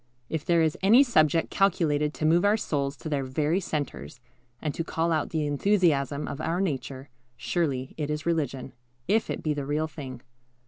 If 0.29 0.43
there 0.43 0.63
is 0.63 0.75
any 0.81 1.03
subject 1.03 1.51
calculated 1.51 2.11
to 2.15 2.25
move 2.25 2.43
our 2.43 2.57
souls 2.57 2.97
to 2.97 3.07
their 3.07 3.23
very 3.23 3.59
centres, 3.59 4.19
and 4.59 4.73
to 4.73 4.83
call 4.83 5.11
out 5.11 5.29
the 5.29 5.45
enthusiasm 5.45 6.27
of 6.27 6.41
our 6.41 6.59
nature, 6.59 7.09
surely 7.37 7.93
it 7.97 8.09
is 8.09 8.25
religion, 8.25 8.73
if 9.07 9.29
it 9.29 9.43
be 9.43 9.53
the 9.53 9.63
real 9.67 9.85
thing. 9.85 10.23